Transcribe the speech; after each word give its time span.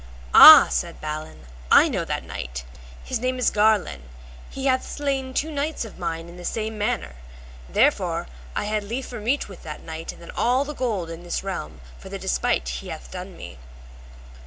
Ah! 0.33 0.67
said 0.71 0.99
Balin, 0.99 1.41
I 1.71 1.87
know 1.87 2.03
that 2.05 2.23
knight, 2.23 2.65
his 3.03 3.19
name 3.19 3.37
is 3.37 3.51
Garlon, 3.51 4.01
he 4.49 4.65
hath 4.65 4.83
slain 4.91 5.31
two 5.31 5.51
knights 5.51 5.85
of 5.85 5.99
mine 5.99 6.27
in 6.27 6.37
the 6.37 6.43
same 6.43 6.75
manner, 6.75 7.13
therefore 7.69 8.25
I 8.55 8.63
had 8.65 8.83
liefer 8.83 9.19
meet 9.19 9.47
with 9.47 9.61
that 9.61 9.83
knight 9.83 10.15
than 10.17 10.31
all 10.31 10.65
the 10.65 10.73
gold 10.73 11.11
in 11.11 11.21
this 11.21 11.43
realm, 11.43 11.81
for 11.99 12.09
the 12.09 12.17
despite 12.17 12.67
he 12.67 12.87
hath 12.87 13.11
done 13.11 13.37
me. 13.37 13.59